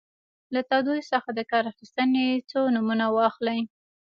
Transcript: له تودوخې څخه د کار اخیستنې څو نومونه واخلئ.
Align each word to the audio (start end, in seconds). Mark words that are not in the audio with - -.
له 0.53 0.61
تودوخې 0.69 1.03
څخه 1.13 1.29
د 1.33 1.39
کار 1.51 1.63
اخیستنې 1.71 2.27
څو 2.49 2.59
نومونه 2.75 3.05
واخلئ. 3.15 3.59